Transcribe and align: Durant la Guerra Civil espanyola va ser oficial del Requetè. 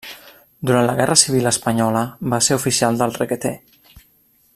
Durant 0.69 0.87
la 0.87 0.95
Guerra 0.99 1.17
Civil 1.23 1.49
espanyola 1.51 2.01
va 2.33 2.41
ser 2.47 2.57
oficial 2.61 2.99
del 3.03 3.15
Requetè. 3.19 3.53